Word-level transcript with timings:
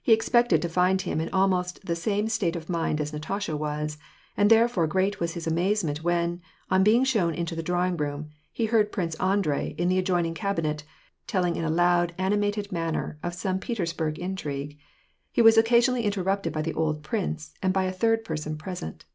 He 0.00 0.12
expected 0.12 0.62
to 0.62 0.68
find 0.68 1.02
him 1.02 1.20
in 1.20 1.28
almost 1.30 1.84
the 1.84 1.96
same 1.96 2.28
state 2.28 2.54
of 2.54 2.68
mind 2.68 3.00
as 3.00 3.12
Natasha 3.12 3.56
was, 3.56 3.98
and 4.36 4.48
therefore 4.48 4.86
great 4.86 5.18
was 5.18 5.34
his 5.34 5.48
amazement 5.48 6.04
when, 6.04 6.40
on 6.70 6.84
being 6.84 7.02
shown 7.02 7.34
into 7.34 7.56
the 7.56 7.60
drawing 7.64 7.96
room, 7.96 8.30
he 8.52 8.66
heard 8.66 8.92
Prince 8.92 9.16
Andrei, 9.16 9.74
in 9.76 9.88
the 9.88 9.98
adjoining 9.98 10.32
cabinet, 10.32 10.84
telling 11.26 11.56
in 11.56 11.64
a 11.64 11.70
loud, 11.70 12.14
animated 12.18 12.70
manner 12.70 13.18
of 13.20 13.34
some 13.34 13.58
Petersburg 13.58 14.16
intrigue. 14.16 14.78
He 15.32 15.42
was 15.42 15.58
occasionally 15.58 16.04
interrupted 16.04 16.52
by 16.52 16.62
the 16.62 16.74
old 16.74 17.02
prince, 17.02 17.52
and 17.60 17.72
by 17.72 17.82
a 17.86 17.90
third 17.92 18.24
person 18.24 18.56
present. 18.56 19.06